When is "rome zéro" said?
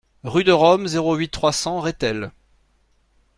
0.51-1.13